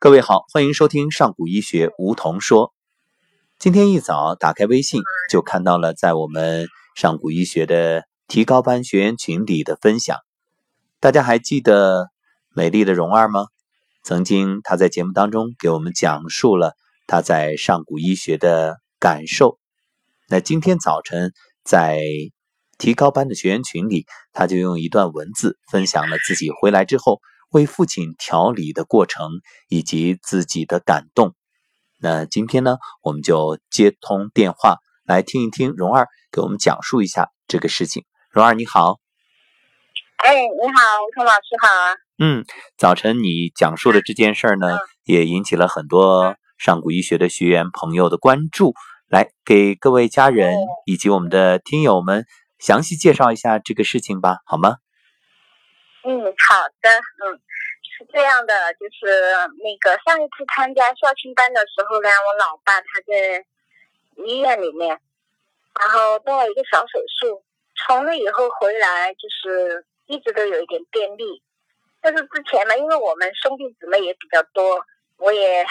[0.00, 2.72] 各位好，欢迎收听上古医学梧桐说。
[3.58, 10.16] 今天一早打开微信，就看到了在我们上古医学的提高班学员群里的分享。
[11.00, 12.10] 大家还记得
[12.54, 13.46] 美丽的蓉儿吗？
[14.04, 16.74] 曾经她在节目当中给我们讲述了
[17.08, 19.58] 她在上古医学的感受。
[20.28, 21.32] 那今天早晨
[21.64, 22.00] 在
[22.78, 27.20] 提高班的学员群里，她就用一段文字分享了自己回来之后。
[27.50, 29.30] 为父亲调理的过程
[29.68, 31.34] 以及自己的感动，
[31.98, 38.04] 那今天呢，我们就接通电话来听一听蓉儿给我们讲述一下这个事情。
[38.30, 38.98] 蓉儿你好，
[40.18, 40.82] 哎，你好，
[41.16, 41.94] 吴老师好啊。
[42.18, 42.44] 嗯，
[42.76, 48.74] 早晨你讲述的这件事儿呢，也引起了很多上古医学的学员朋友的关注。
[49.08, 52.26] 来，给各位家人以及我们的听友们
[52.58, 54.76] 详细介绍一下这个事情吧，好吗？
[56.08, 56.88] 嗯，好的，
[57.20, 57.36] 嗯，
[57.84, 59.20] 是这样的，就是
[59.60, 63.44] 那个上一次参加校庆班的时候呢，我老爸他在
[64.24, 64.98] 医院里面，
[65.78, 67.44] 然后动了一个小手术，
[67.76, 71.42] 从那以后回来就是一直都有一点便秘，
[72.00, 74.82] 但是之前呢，因为我们兄弟姊妹也比较多，
[75.18, 75.66] 我也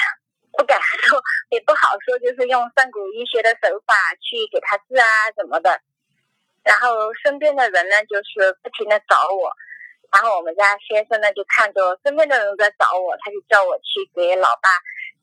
[0.51, 5.81] 不敢说， 也不好说，就是用上古医学的手法去给他治啊怎么的，
[6.63, 9.51] 然后身边的人呢，就是不停的找我。
[10.11, 14.69] 然后我们家先生呢就看着身边的人在找我，他就叫我去给老爸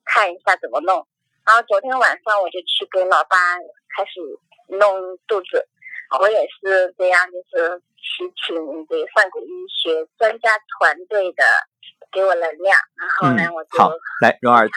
[0.04, 1.06] 看一下怎么弄。
[1.44, 3.36] 然后昨天晚上我就去给老爸
[3.96, 4.20] 开始
[4.76, 5.66] 弄肚子，
[6.20, 8.56] 我也是这样，就是去请
[8.88, 11.44] 这上古医学专家团队的
[12.12, 12.78] 给我能量。
[12.96, 14.68] 然后呢，我就好来蓉儿，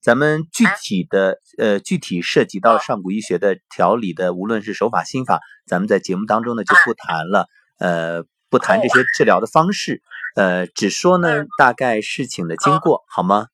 [0.00, 7.46] 咱们具体的呃具体涉及到上古医学的调理的，无论是手法心法，咱们在节目当中呢就不谈了。
[7.78, 8.24] 呃。
[8.48, 10.00] 不谈这些治疗的方式，
[10.36, 13.48] 呃，只说呢大概事情的经过，好吗？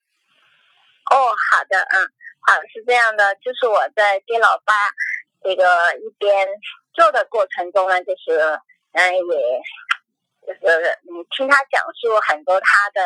[1.10, 1.16] 哦，
[1.50, 1.96] 好的，嗯，
[2.40, 4.74] 好，是这样的，就是我在接老爸
[5.42, 5.64] 这个
[5.96, 6.46] 一边
[6.92, 8.60] 做的过程中呢，就是，
[8.92, 9.62] 嗯，也，
[10.46, 13.00] 就是嗯，听他讲述很多他的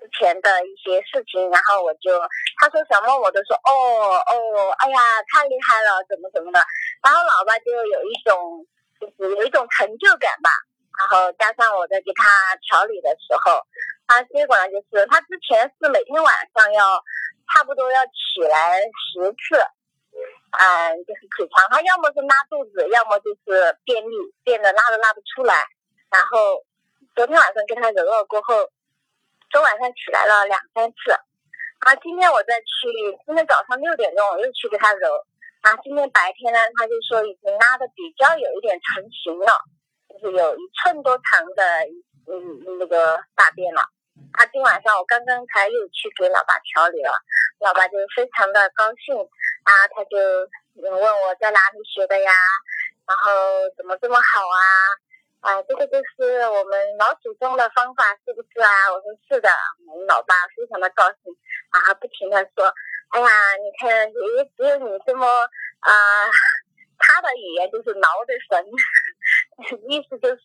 [0.00, 2.18] 之前的一些事情，然后我就
[2.60, 4.98] 他说什么我都说哦哦，哎呀，
[5.34, 6.62] 太厉害了，怎么怎么的，
[7.02, 8.66] 然后老爸就有一种。
[9.00, 10.50] 就是有一种成就感吧，
[11.00, 12.28] 然后加上我在给他
[12.68, 13.64] 调理的时候，
[14.06, 17.02] 他结果呢就是他之前是每天晚上要
[17.48, 19.56] 差不多要起来十次，
[20.60, 25.64] 嗯，就是起床，他要么是拉肚子，要么就是便秘，便的拉都拉不出来。
[26.10, 26.62] 然后
[27.14, 28.68] 昨天晚上给他揉了过后，
[29.50, 31.12] 昨晚上起来了两三次，
[31.80, 32.92] 啊，今天我再去，
[33.24, 35.08] 今天早上六点钟我又去给他揉。
[35.60, 39.52] 啊，今天白天呢，他就说已经拉的比较有一点成型了，
[40.08, 41.62] 就是有一寸多长的
[42.32, 43.82] 嗯那个大便了。
[44.32, 47.12] 他今晚上我刚刚才又去给老爸调理了，
[47.60, 49.14] 老爸就非常的高兴
[49.64, 50.16] 啊，他就
[50.80, 52.32] 问我在哪里学的呀，
[53.06, 53.30] 然后
[53.76, 54.64] 怎么这么好啊？
[55.40, 58.92] 啊，这个就是我们老祖宗的方法是不是啊？
[58.92, 59.50] 我说是的，
[59.88, 61.36] 我们老爸非常的高兴
[61.68, 62.72] 啊，不停的说。
[63.10, 63.26] 哎呀，
[63.62, 65.26] 你看，也只有你这么
[65.80, 65.92] 啊，
[66.98, 68.64] 他的语言就是挠的神，
[69.90, 70.42] 意思就是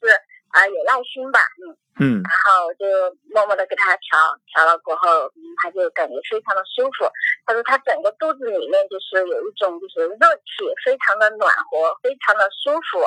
[0.49, 2.85] 啊有耐心吧，嗯嗯，然后就
[3.29, 4.17] 默默的给他调
[4.53, 5.31] 调了过后，
[5.61, 7.05] 他就感觉非常的舒服。
[7.45, 13.05] 他说他整个肚子里面就是有一种就是热气，非常的暖和，非常的舒服。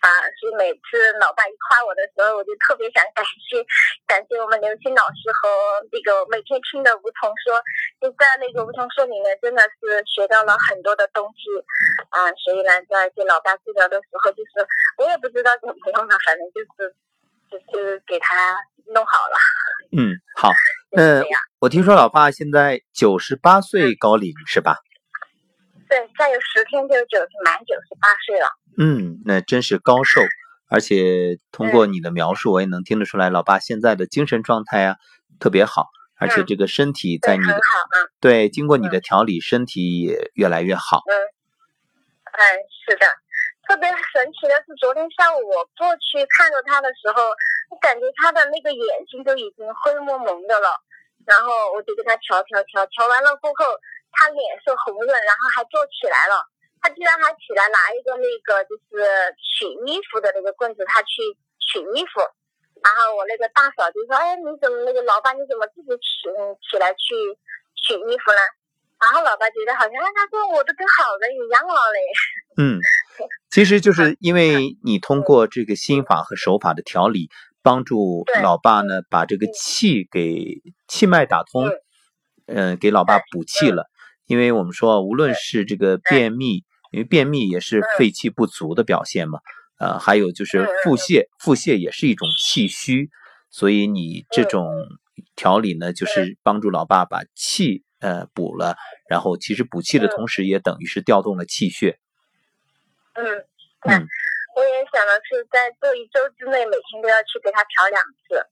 [0.00, 0.08] 啊，
[0.40, 3.60] 所以每次老爸一夸我的时候，我就特别想感谢，
[4.08, 5.48] 感谢我们刘星老师和
[5.92, 7.60] 那个每天听的梧桐说，
[8.00, 11.52] 就在那个梧桐说里面，真的是学到了很多的东西
[12.08, 12.32] 啊。
[12.40, 14.64] 所以呢，在给老爸治疗的时候，就是
[14.96, 16.94] 我也不知道怎么弄了，反正就是
[17.52, 18.56] 就是给他
[18.94, 19.36] 弄好了。
[19.92, 20.50] 嗯，好。
[20.92, 21.22] 那，
[21.60, 24.76] 我听说老爸现在九十八岁高龄是吧？
[25.90, 28.46] 对，再有十天就九十满九十八岁了。
[28.78, 30.22] 嗯，那真是高寿，
[30.70, 34.96] 而且通过你的描述，我也能听得出来，老爸现在的精神状态啊
[35.40, 37.60] 特别好，而且这个身体在你的
[38.20, 41.02] 对经过你的调理，身体也越来越好。
[41.10, 42.40] 嗯，嗯，
[42.86, 43.06] 是的，
[43.66, 47.34] 特别神奇的是，昨天下午我过去看到他的时候，
[47.70, 50.70] 我感觉他的那个眼睛都已经灰蒙蒙的了，
[51.26, 53.64] 然后我就给他调调调调完了过后，
[54.12, 56.42] 他脸色红润，然后还坐起来了。
[56.82, 59.04] 他居然还起来拿一个那个就是
[59.36, 61.20] 取衣服的那个棍子，他去
[61.60, 62.20] 取衣服，
[62.82, 66.32] 然后我那个大嫂就说：“哎，你怎么那个老爸你怎么自己起
[66.70, 67.12] 起来去
[67.76, 68.40] 取衣服呢？”
[68.96, 72.00] 然后老爸觉得好像他说我都跟好人一样了嘞。
[72.56, 72.80] 嗯，
[73.50, 77.28] 其实就是 因为你通过这个心法和手法的调理，
[77.62, 81.70] 帮助老爸呢把这个气给气脉打通，
[82.46, 83.84] 嗯，给老爸补气了。
[84.30, 86.62] 因为我们说，无论是这个便秘，
[86.92, 89.40] 因为便秘也是肺气不足的表现嘛，
[89.80, 93.10] 呃，还有就是腹泻，腹泻也是一种气虚，
[93.50, 94.70] 所以你这种
[95.34, 98.76] 调理呢，就是帮助老爸把气呃补了，
[99.08, 101.98] 然后其实补气的同时，也等于是调动了气血。
[103.14, 104.06] 嗯，嗯，
[104.54, 108.46] 我也想的是在这一周之内，每天都要去给他调两次，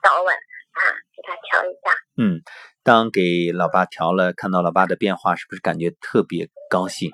[0.00, 0.78] 早晚啊，
[1.16, 1.90] 给他调一下。
[2.18, 2.40] 嗯。
[2.88, 7.10] 当给老爸调了，看到老爸的变化，是不是感觉特别高兴？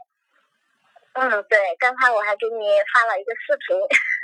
[1.15, 3.77] 嗯，对，刚才我还给你发了一个视频。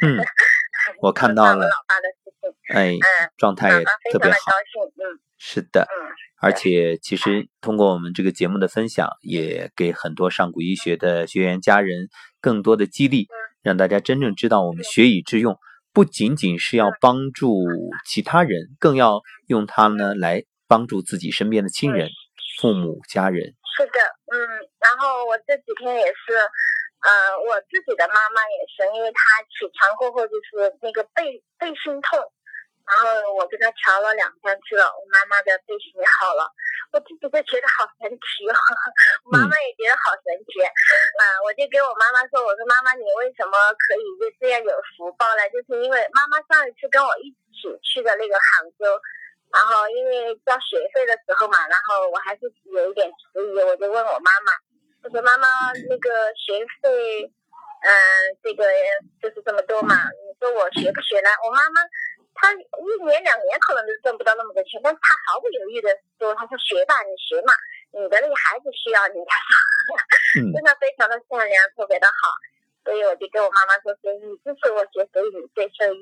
[0.06, 0.25] 嗯，
[1.02, 1.67] 我看到了。
[1.67, 2.76] 老爸的视频。
[2.76, 2.97] 哎，
[3.37, 4.37] 状态也特别好。
[4.47, 5.19] 高兴，嗯。
[5.38, 5.88] 是的。
[5.91, 6.14] 嗯。
[6.41, 12.08] 而且，其实通过我们这个节目的分享，也给很多上古医学的学员家人
[12.41, 13.26] 更多的激励，
[13.61, 15.58] 让大家真正知道我们学以致用，
[15.93, 17.67] 不仅仅是要帮助
[18.06, 20.44] 其他人，更要用它呢来。
[20.71, 22.07] 帮助自己身边的亲人、
[22.63, 23.43] 父母、家人。
[23.75, 23.99] 是的，
[24.31, 24.39] 嗯，
[24.79, 26.39] 然后我这几天也是，
[27.03, 27.11] 呃，
[27.43, 29.19] 我自己的妈妈也是，因为她
[29.51, 32.21] 起床过后就是那个背背心痛，
[32.87, 36.45] 然后我跟她调了两三次了，我妈妈的背心也好了，
[36.93, 38.55] 我自己都觉得好神奇哦，
[39.33, 45.43] 妈妈也觉得好神奇，嗯，我就给我妈妈说，我说妈妈你为什么可以就这样有福报呢？
[45.51, 48.85] 就是因为妈妈上一次跟我一起去的那个杭州。
[49.50, 54.52] 然后因为交学费的时候嘛，然后我还是有一点迟疑，我就问我妈妈，
[55.02, 55.49] 我说妈妈
[55.88, 56.08] 那个
[56.38, 57.26] 学费，
[57.82, 57.91] 嗯，
[58.43, 58.64] 这个
[59.20, 61.31] 就是这么多嘛，你说我学不学呢？
[61.43, 61.82] 我妈妈
[62.35, 67.52] 她一年两年可能都挣不到那么多钱，但是她毫不犹豫的说，她说学吧，你学嘛，
[67.91, 69.35] 你的那个孩子需要你，她
[69.91, 72.31] 说，真的非常的善良，特别的好。
[72.85, 75.99] 所以我就跟我妈妈说：“所以你支持我学，所以你最受益。”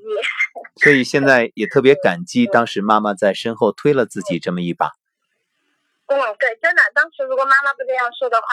[0.83, 4.93] 所以现在也特别感激当时妈妈在身后推了自己这么一把。
[6.07, 8.47] 嗯，对，真的，当时如果妈妈不这样说的话，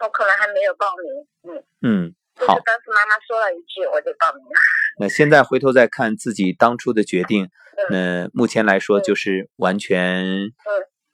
[0.00, 1.54] 我可能还没有报名。
[1.54, 2.14] 嗯嗯，
[2.46, 2.58] 好。
[2.64, 4.60] 当时妈妈说了一句，我就报名了。
[4.98, 7.50] 那现在回头再看自己当初的决定，
[7.90, 10.50] 嗯，目前来说就是完全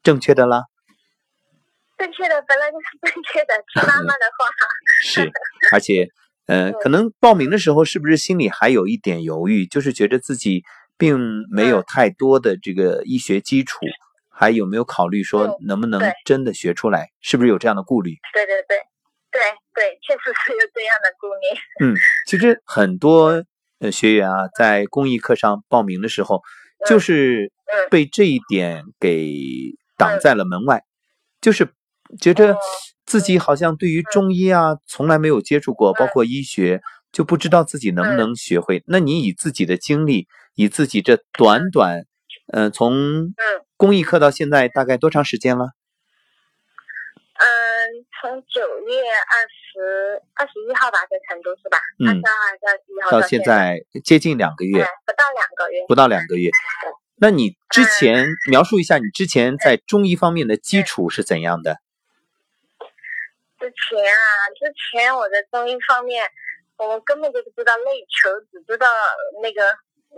[0.02, 0.66] 正确的啦。
[2.02, 4.48] 正确的本来就是正确的，听妈妈的话。
[5.04, 5.30] 是，
[5.70, 6.08] 而且，
[6.46, 10.64] 呃，可能报名的时候是不是心里还有一点犹豫，就是觉得自己
[10.98, 11.16] 并
[11.48, 13.86] 没有太多的这个医学基础，
[14.28, 17.10] 还有没有考虑说能不能真的学出来？
[17.20, 18.16] 是不是有这样的顾虑？
[18.34, 18.78] 对对对，
[19.30, 19.40] 对
[19.72, 21.92] 对，确实是有这样的顾虑。
[21.92, 21.96] 嗯，
[22.26, 23.44] 其实很多
[23.78, 26.42] 呃学员啊，在公益课上报名的时候，
[26.84, 27.52] 就是
[27.92, 30.82] 被这一点给挡在了门外，
[31.40, 31.68] 就是。
[32.20, 32.56] 觉着
[33.04, 36.80] 自己好像对于中医啊从来没有接触过，包括医学，
[37.10, 38.82] 就不知道自己能不能学会。
[38.86, 42.04] 那你以自己的经历，以自己这短短，
[42.52, 43.34] 呃，从
[43.76, 45.70] 公益课到现在大概多长时间了？
[47.34, 47.46] 嗯，
[48.20, 51.78] 从九月二十二十一号吧，在成都是吧？
[51.98, 56.50] 嗯，二十二、二十一号到现在接近两个月，不到两个月，不到两个月。
[57.16, 61.78] 那你之前描述一下你之前在中医方面的基础是怎样的？
[63.62, 66.26] 之前啊，之前我在中医方面，
[66.76, 68.88] 我根本就不知道内求，只知道
[69.40, 69.70] 那个，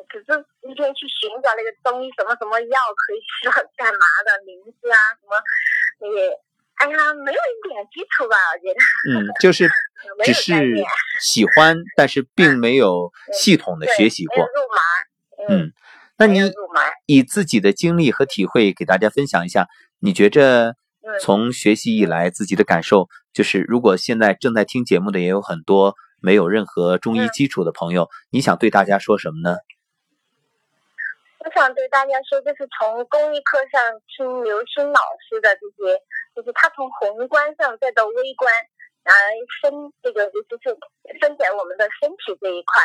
[0.09, 0.33] 只是
[0.65, 5.37] 一天去寻找那个中医什么什么药可以吃 干嘛的名字啊，什么
[6.17, 6.31] 也，
[6.77, 8.81] 哎呀，没有一点基础吧，我觉得。
[9.13, 9.69] 嗯， 就是
[10.25, 10.55] 只是
[11.21, 14.39] 喜欢，但是并没有系统的学习过。
[14.39, 15.61] 入门。
[15.61, 15.73] 嗯，
[16.17, 16.51] 那你
[17.05, 19.69] 以自己的经历和体会给大家分享一下，
[20.01, 20.77] 你觉着？
[21.21, 29.57] 从学习以来，自己的感受就是，如果现在正在听节目的也有很多没有任何中医基础的朋友，你想对大家说什么呢？
[31.41, 33.81] 我想对大家说，就是从公益课上
[34.17, 36.01] 听刘星老师的这些，
[36.35, 38.51] 就是他从宏观上再到微观，
[39.05, 39.13] 来
[39.61, 40.73] 分这个就是
[41.21, 42.83] 分解我们的身体这一块，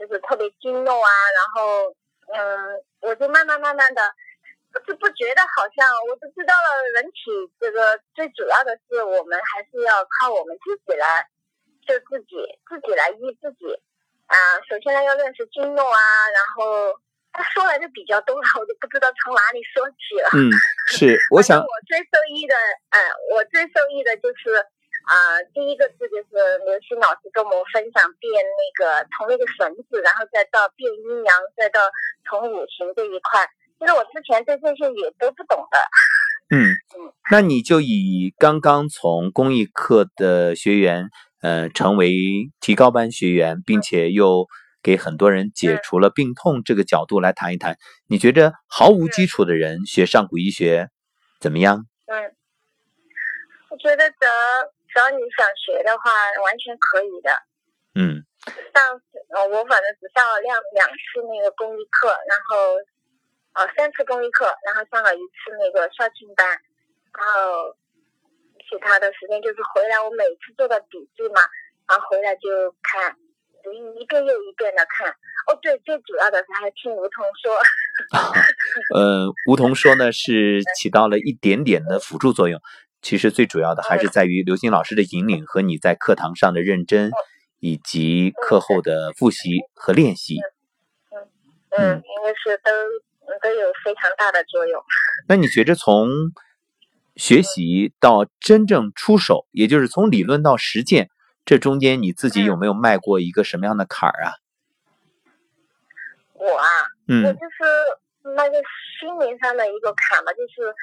[0.00, 1.94] 就是特别经络啊，然后
[2.34, 4.02] 嗯，我就慢慢慢慢的。
[4.86, 6.68] 就不觉得好像，我就知道了。
[6.94, 11.26] 人体这个最主要的是，我们还是要靠我们自己来
[11.86, 12.36] 就自己，
[12.68, 13.68] 自己来医自己。
[14.26, 14.36] 啊，
[14.68, 16.00] 首先呢要认识经络啊，
[16.32, 16.94] 然后
[17.32, 20.28] 他说来就比较多了，我就不知道从哪里说起了。
[20.32, 20.48] 嗯，
[20.88, 22.54] 是，我想我最受益的，
[22.90, 22.96] 嗯，
[23.34, 24.56] 我最受益的就是
[25.04, 31.90] 啊，第一个字就是刘星老师跟我们分享变那个从那个绳子，然后再到变阴阳，再到
[32.24, 33.44] 从五行这一块。
[33.82, 35.78] 其实我之前对这些也都不懂的。
[36.54, 41.08] 嗯嗯，那你就以刚刚从公益课的学员，
[41.40, 42.12] 呃，成为
[42.60, 44.46] 提高班学员，并且又
[44.82, 47.76] 给很多人解除了病痛这个角度来谈一谈。
[48.06, 50.90] 你觉着毫无基础的人学上古医学，
[51.40, 51.84] 怎么样？
[52.06, 52.36] 嗯，
[53.70, 54.30] 我觉得只要
[54.86, 56.04] 只要你想学的话，
[56.44, 57.30] 完全可以的。
[57.96, 58.22] 嗯。
[58.74, 59.00] 上
[59.34, 62.76] 呃，我反正只上了两两次那个公益课，然后
[63.54, 67.76] 呃三次公益课，然后上了一次那个校庆班，然后
[68.68, 71.40] 其他的时间就是回来，我每次做的笔记嘛，
[71.88, 72.48] 然后回来就
[72.82, 73.16] 看，
[73.98, 75.08] 一遍又一遍的看。
[75.46, 77.56] 哦，对，最主要的是还听梧桐说。
[78.94, 82.60] 呃，梧桐说呢是起到了一点点的辅助作用，
[83.00, 87.10] 其实最主要的还是在于刘星老师的引领和你在课堂上的认真。
[87.64, 90.40] 以及课后的复习和练习，
[91.12, 91.30] 嗯
[91.78, 92.72] 嗯，应该是都
[93.42, 94.82] 都有非常大的作用。
[95.28, 96.08] 那你觉着从
[97.16, 101.10] 学习到真正出手，也就是从理论到实践，
[101.44, 104.32] 这中间你自己有没有迈过一个什么样的坎儿啊？
[106.34, 106.66] 我啊，
[107.08, 108.62] 嗯，我就是那个
[108.98, 110.74] 心灵上的一个坎吧，就是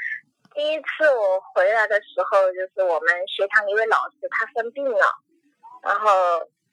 [0.54, 5.06] 第一次我回来的时候，就是我们学堂一位老师他生病了，
[5.84, 6.10] 然后。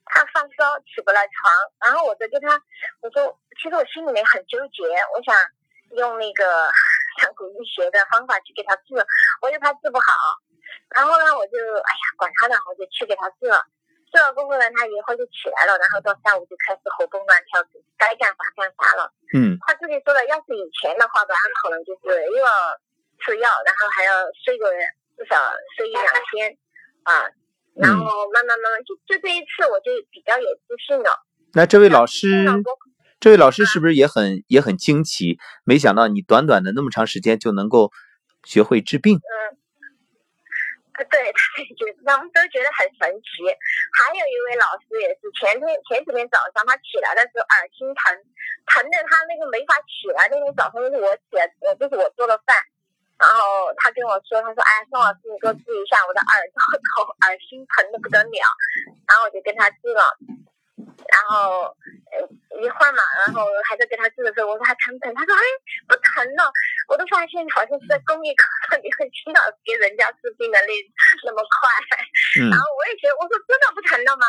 [0.06, 2.60] 他发烧起不来床，然后我就跟他
[3.02, 5.34] 我说，其实我心里面很纠结，我想
[5.98, 6.70] 用那个
[7.20, 8.94] 上古医学的方法去给他治，
[9.42, 10.06] 我又怕治不好，
[10.94, 13.64] 然后呢，我就哎呀管他呢，我就去给他治了。
[14.12, 17.60] 治了过后呢，他一会儿就起来了，然后到下午就开始活蹦乱跳，
[17.98, 19.12] 该干啥干啥了。
[19.34, 19.58] 嗯。
[19.66, 22.46] 他自己说的，要是以前的话吧，他可能就是又要
[23.18, 24.70] 吃药，然后还要睡个
[25.18, 25.36] 至少
[25.76, 26.56] 睡一两天
[27.02, 27.26] 啊。
[27.76, 31.24] 然后慢慢慢慢，就就这一次，我就比较有自信了。
[31.52, 32.44] 那这位老师，
[33.20, 35.38] 这位老师是不是也很也很惊奇？
[35.64, 37.92] 没想到你短短的那么长时间就能够
[38.44, 39.16] 学会治病。
[39.16, 39.32] 嗯，
[40.96, 41.32] 对，
[41.76, 43.44] 觉他们都觉得很神奇。
[43.92, 48.16] 还有一位老师也是，前天前几天早上他起来的时候耳心疼，
[48.72, 50.28] 疼的他那个没法起来。
[50.32, 52.56] 那天早上是我起来，呃，就是我做的饭。
[53.16, 58.44] 然后他跟我说，他说：“哎，宋老师，你给我治一下我的耳朵头，耳心疼的不得了。”
[59.08, 60.04] 然后我就跟他治了。
[61.06, 61.72] 然后
[62.60, 65.14] 一会儿嘛，然后还在给他治的时候，我说还疼不疼？
[65.16, 65.44] 他说：“哎，
[65.88, 66.52] 不疼了。”
[66.92, 70.70] 我都发现好像是在公益课上你会听到给人家治病的那
[71.24, 71.72] 那么快。
[72.52, 74.28] 然后我也觉得，我说真的不疼了吗？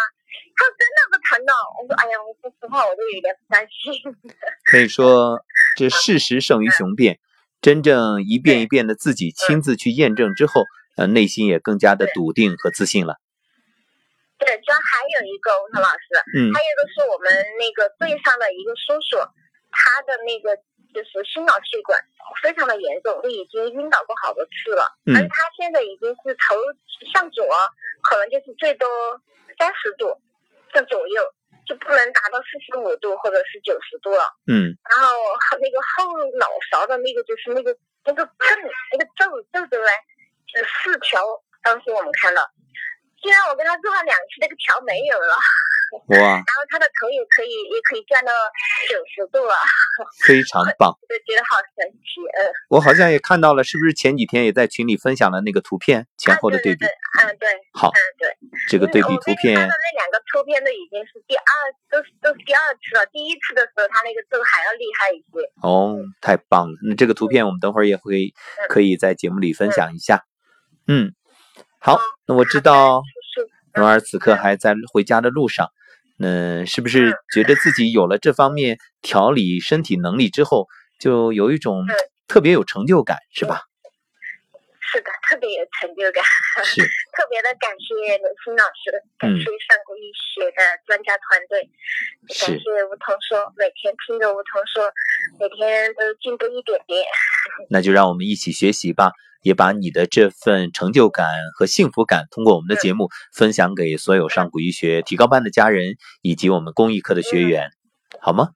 [0.56, 1.54] 他说真的不疼了。
[1.76, 4.00] 我说：“哎呀，我说实话，我都有点不担心。”
[4.72, 5.44] 可以说，
[5.76, 7.20] 这事实胜于雄辩。
[7.62, 10.64] 真正一遍一遍的自己亲自去验证之后，
[10.96, 13.18] 呃，内心也更加的笃定和自信了。
[14.38, 16.06] 对，主要还有一个吴涛老师，
[16.38, 19.18] 嗯，还有一个是我们那个队上的一个叔叔，
[19.72, 20.56] 他的那个
[20.94, 21.98] 就是心脑血管
[22.44, 26.56] 非常的严重，就已经晕倒过好多次了，嗯，而他现在已经是头
[27.12, 27.44] 向左，
[28.04, 28.88] 可能就是最多
[29.58, 30.14] 三十度
[30.72, 31.22] 这左右。
[31.68, 34.24] 就不能达到四十五度或者是九十度了。
[34.48, 34.72] 嗯。
[34.88, 35.14] 然后
[35.60, 38.32] 那个后脑勺的那个就是那个那个皱
[38.92, 39.92] 那个皱皱的嘞，
[40.48, 41.22] 是四条。
[41.64, 42.42] 当时我们看到，
[43.22, 45.36] 虽然我跟他做了两次，那个条没有了。
[46.12, 46.18] 哇！
[46.18, 48.32] 然后他的头也可以，也可以转到
[48.90, 49.56] 九十度啊，
[50.26, 50.92] 非常棒。
[51.08, 52.52] 就觉得好神奇，嗯。
[52.70, 56.86] 我好像也看到了，是不是前几天也在群里分享了那个图片前后的对比？
[56.86, 57.48] 嗯，对。
[57.74, 58.36] 好，嗯，对。
[58.70, 59.56] 这个对比图片。
[59.56, 61.44] 的那两个图片都已经是第二，
[61.90, 63.06] 都是都是第二次了。
[63.08, 65.50] 第一次的时候，他那个震还要厉害一些。
[65.62, 66.76] 哦，太棒了！
[66.88, 68.34] 那这个图片我们等会儿也会
[68.70, 70.26] 可以在节目里分享一下。
[70.88, 71.14] 嗯，
[71.80, 73.02] 好，那我知道
[73.74, 75.72] 蓉儿此刻还在回家的路上。
[76.20, 80.68] 嗯，是不是觉得自己有了这方面调理身体能力之后，
[81.00, 81.86] 就有一种
[82.28, 83.62] 特别有成就感，是吧？
[84.80, 86.24] 是的，特别有成就感。
[86.64, 86.82] 是。
[87.18, 91.68] 特别的感谢刘星老师，感谢上古医学的专家团队，
[92.40, 94.86] 感谢梧桐说，每天听着梧桐说，
[95.40, 97.04] 每天都进步一点点。
[97.72, 99.12] 那就让我们一起学习吧。
[99.48, 101.26] 也把你的这份成就感
[101.58, 107.72] 和幸福感，通过我们的节目分享给所有上古医学提高班的家人以及我们公益课的学员，
[108.20, 108.50] 好吗？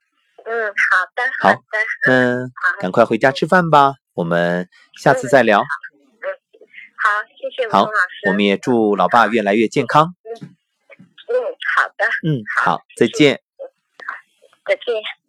[0.44, 0.74] 嗯，好
[1.16, 4.68] 的，好的，嗯，赶快回家吃饭吧，我们
[5.02, 5.62] 下次再聊。
[5.62, 5.66] 嗯，
[6.98, 8.28] 好，谢谢吴老师。
[8.28, 10.14] 我们也祝老爸越来越健康。
[10.26, 10.50] 嗯，
[11.30, 11.36] 嗯，
[11.74, 12.06] 好的。
[12.28, 13.40] 嗯，好，再见。
[14.66, 15.21] 再见。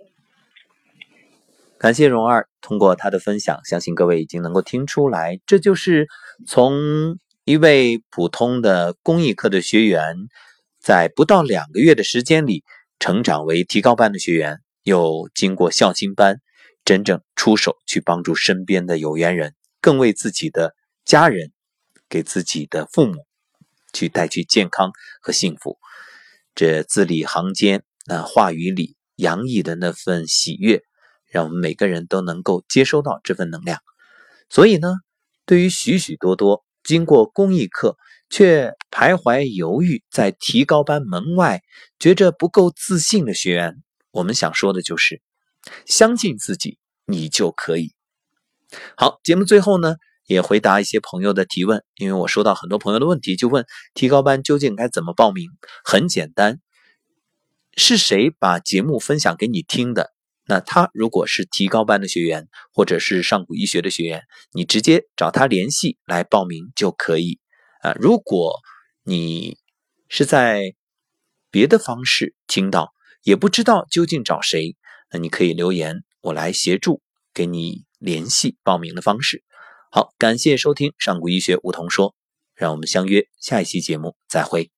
[1.83, 6.07] 感谢蓉儿通过她的分享，相信各位已经能够听出来，这就是
[6.47, 10.15] 从一位普通的公益课的学员，
[10.79, 12.62] 在不到两个月的时间里，
[13.01, 16.41] 成长为提高班的学员，又经过孝心班，
[16.85, 21.51] 真正出手去帮助身边的有缘人，更为自己的家人，
[22.09, 23.27] 给自己的父母，
[23.93, 25.79] 去带去健康和幸福。
[26.55, 30.85] 这字里行间，那话语里洋溢的那份喜悦。
[31.33, 33.81] 让我们每个人都能够接收到这份能量，
[34.49, 34.95] 所以呢，
[35.47, 35.62] 对。
[35.62, 37.97] 于许许多多经过公益课
[38.29, 41.62] 却徘徊犹豫在提高班门外，
[42.01, 43.77] 觉着不够自信的学员，
[44.11, 45.23] 我们想说的就是：
[45.87, 47.93] 相信自己，你就可以。
[48.97, 49.95] 好，节目最后呢，
[50.27, 55.49] 也回答一些朋友的提问，因为我收到很多朋友的问题，就问提高班究竟该怎么报名？
[55.85, 56.59] 很简单，
[57.77, 60.11] 是谁把节目分享给你听的？
[60.47, 64.23] 那他如果是提高班的学员，或者是上古医学的学员，
[64.53, 67.39] 你直接找他联系来报名就可以
[67.81, 67.93] 啊。
[67.93, 68.61] 如果
[69.05, 69.57] 你
[70.09, 70.75] 是在
[71.51, 74.77] 别的方式听到，也不知道究竟找谁，
[75.13, 79.45] 那你可以留言，我来协助给你联系报名的方式。
[79.91, 82.17] 好，感谢收听上古医学梧桐说，
[82.55, 84.71] 让我们相约下一期节目再会。